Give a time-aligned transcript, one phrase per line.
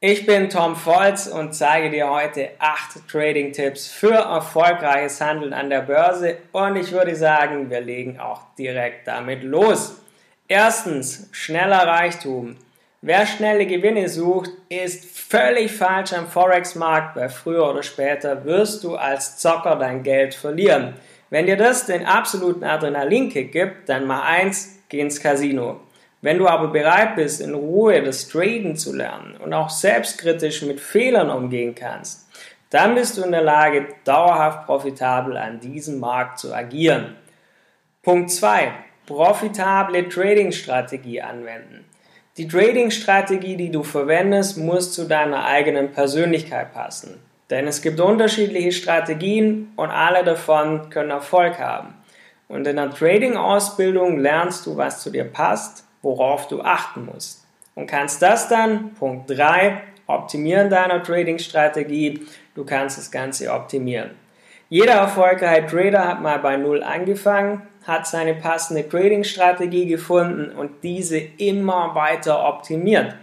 [0.00, 5.80] Ich bin Tom Volz und zeige dir heute acht Trading-Tipps für erfolgreiches Handeln an der
[5.80, 9.96] Börse und ich würde sagen, wir legen auch direkt damit los.
[10.48, 12.58] Erstens, schneller Reichtum.
[13.00, 18.96] Wer schnelle Gewinne sucht, ist völlig falsch am Forex-Markt, weil früher oder später wirst du
[18.96, 20.92] als Zocker dein Geld verlieren.
[21.30, 25.80] Wenn dir das den absoluten Adrenalinkick gibt, dann mach eins, geh ins Casino.
[26.22, 30.80] Wenn du aber bereit bist, in Ruhe das Traden zu lernen und auch selbstkritisch mit
[30.80, 32.28] Fehlern umgehen kannst,
[32.70, 37.16] dann bist du in der Lage, dauerhaft profitabel an diesem Markt zu agieren.
[38.02, 38.72] Punkt 2.
[39.06, 41.84] Profitable Trading-Strategie anwenden.
[42.36, 47.20] Die Trading-Strategie, die du verwendest, muss zu deiner eigenen Persönlichkeit passen.
[47.50, 51.94] Denn es gibt unterschiedliche Strategien und alle davon können Erfolg haben.
[52.48, 57.44] Und in der Trading-Ausbildung lernst du, was zu dir passt worauf du achten musst.
[57.74, 62.24] Und kannst das dann, Punkt 3, optimieren deiner Trading-Strategie.
[62.54, 64.12] Du kannst das Ganze optimieren.
[64.68, 71.18] Jeder erfolgreiche Trader hat mal bei Null angefangen, hat seine passende Trading-Strategie gefunden und diese
[71.18, 73.16] immer weiter optimiert.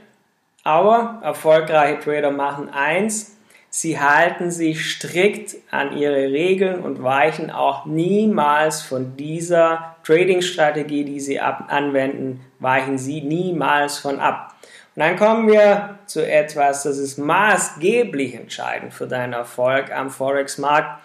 [0.66, 3.33] Aber erfolgreiche Trader machen eins,
[3.75, 11.19] Sie halten sich strikt an ihre Regeln und weichen auch niemals von dieser Trading-Strategie, die
[11.19, 14.53] sie anwenden, weichen sie niemals von ab.
[14.95, 21.03] Und dann kommen wir zu etwas, das ist maßgeblich entscheidend für deinen Erfolg am Forex-Markt.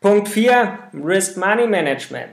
[0.00, 2.30] Punkt 4, Risk Money Management.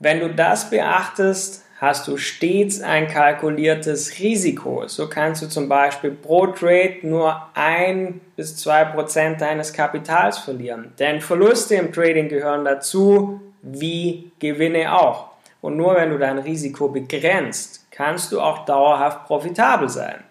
[0.00, 4.86] Wenn du das beachtest, hast du stets ein kalkuliertes Risiko.
[4.86, 10.92] So kannst du zum Beispiel pro Trade nur ein bis zwei Prozent deines Kapitals verlieren.
[10.98, 15.28] Denn Verluste im Trading gehören dazu, wie Gewinne auch.
[15.60, 20.22] Und nur wenn du dein Risiko begrenzt, kannst du auch dauerhaft profitabel sein.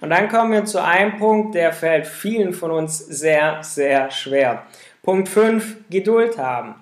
[0.00, 4.62] Und dann kommen wir zu einem Punkt, der fällt vielen von uns sehr, sehr schwer.
[5.02, 6.74] Punkt 5, Geduld haben.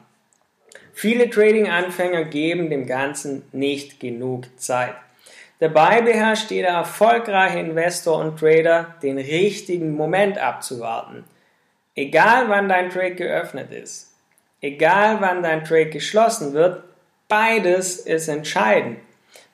[1.01, 4.97] Viele Trading-Anfänger geben dem Ganzen nicht genug Zeit.
[5.61, 11.23] Dabei beherrscht jeder erfolgreiche Investor und Trader den richtigen Moment abzuwarten.
[11.95, 14.13] Egal wann dein Trade geöffnet ist,
[14.61, 16.83] egal wann dein Trade geschlossen wird,
[17.29, 18.99] beides ist entscheidend.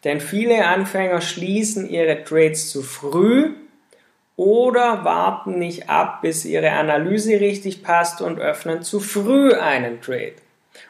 [0.03, 3.53] Denn viele Anfänger schließen ihre Trades zu früh
[4.37, 10.37] oder warten nicht ab, bis ihre Analyse richtig passt und öffnen zu früh einen Trade.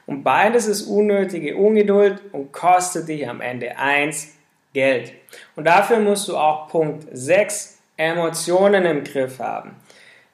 [0.06, 4.34] Und beides ist unnötige Ungeduld und kostet dich am Ende eins
[4.72, 5.12] Geld.
[5.56, 9.76] Und dafür musst du auch Punkt 6 Emotionen im Griff haben.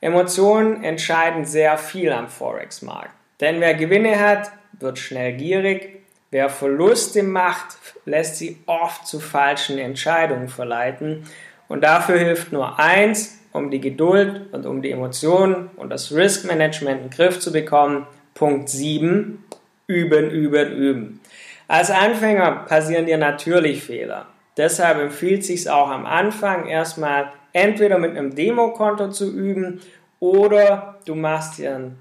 [0.01, 3.11] Emotionen entscheiden sehr viel am Forex-Markt.
[3.41, 6.01] Denn wer Gewinne hat, wird schnell gierig.
[6.31, 11.27] Wer Verluste macht, lässt sie oft zu falschen Entscheidungen verleiten.
[11.69, 16.47] Und dafür hilft nur eins, um die Geduld und um die Emotionen und das Risk
[16.47, 18.07] Management in den Griff zu bekommen.
[18.41, 19.45] Punkt 7,
[19.87, 21.21] üben, üben, üben.
[21.69, 24.29] Als Anfänger passieren dir natürlich Fehler.
[24.57, 29.83] Deshalb empfiehlt es sich auch am Anfang erstmal entweder mit einem Demokonto zu üben
[30.21, 31.99] oder du machst dir ein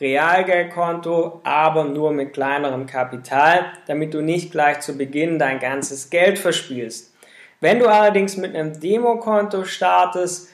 [0.00, 6.38] Realgeldkonto, aber nur mit kleinerem Kapital, damit du nicht gleich zu Beginn dein ganzes Geld
[6.38, 7.12] verspielst.
[7.60, 10.50] Wenn du allerdings mit einem Demokonto startest,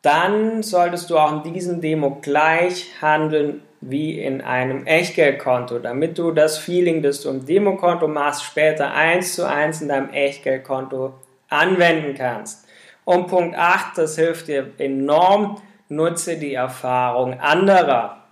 [0.00, 6.32] dann solltest du auch in diesem Demo gleich handeln wie in einem Echtgeldkonto, damit du
[6.32, 11.14] das Feeling, das du im Demokonto machst, später eins zu eins in deinem Echtgeldkonto
[11.48, 12.66] anwenden kannst.
[13.04, 18.24] Und Punkt 8, das hilft dir enorm, nutze die Erfahrung anderer.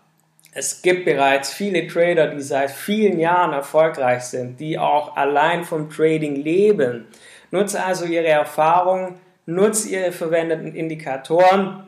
[0.52, 5.90] Es gibt bereits viele Trader, die seit vielen Jahren erfolgreich sind, die auch allein vom
[5.90, 7.06] Trading leben.
[7.50, 11.84] Nutze also ihre Erfahrung, nutze ihre verwendeten Indikatoren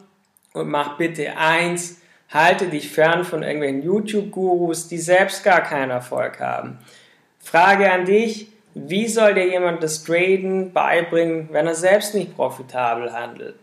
[0.53, 6.41] und mach bitte eins, Halte dich fern von irgendwelchen YouTube-Gurus, die selbst gar keinen Erfolg
[6.41, 6.78] haben.
[7.41, 13.12] Frage an dich, wie soll dir jemand das Traden beibringen, wenn er selbst nicht profitabel
[13.12, 13.57] handelt?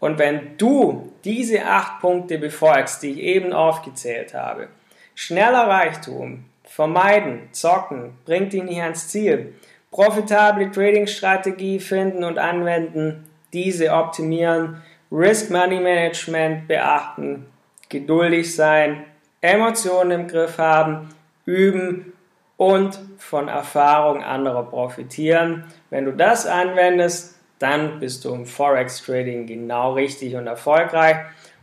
[0.00, 4.66] Und wenn du diese acht Punkte befolgst, die ich eben aufgezählt habe,
[5.14, 9.54] schneller Reichtum, vermeiden, zocken, bringt dich nicht ans Ziel,
[9.92, 14.82] profitable Trading-Strategie finden und anwenden, diese optimieren,
[15.12, 17.46] Risk Money Management beachten,
[17.92, 19.04] geduldig sein,
[19.40, 21.10] Emotionen im Griff haben,
[21.44, 22.12] üben
[22.56, 25.64] und von Erfahrung anderer profitieren.
[25.90, 31.16] Wenn du das anwendest, dann bist du im Forex Trading genau richtig und erfolgreich.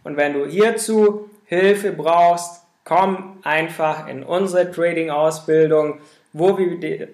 [0.04, 6.00] Und wenn du hierzu Hilfe brauchst, komm einfach in unsere Trading Ausbildung,
[6.32, 6.58] wo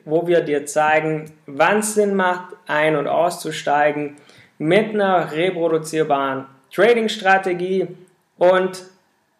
[0.05, 4.17] wo wir dir zeigen, wann es Sinn macht, ein- und auszusteigen,
[4.57, 7.87] mit einer reproduzierbaren Trading-Strategie
[8.37, 8.83] und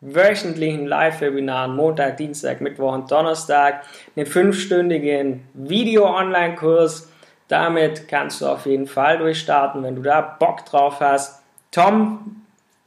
[0.05, 3.81] wöchentlichen Live-Webinaren Montag, Dienstag, Mittwoch und Donnerstag,
[4.15, 7.09] einen fünfstündigen Video-Online-Kurs.
[7.47, 11.41] Damit kannst du auf jeden Fall durchstarten, wenn du da Bock drauf hast.
[11.71, 12.41] Tom,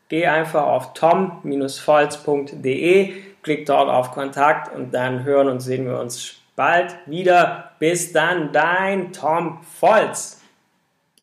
[0.09, 3.12] geh einfach auf tom-volz.de,
[3.43, 7.73] klick dort auf Kontakt und dann hören und sehen wir uns bald wieder.
[7.79, 10.38] Bis dann, dein Tom Volz.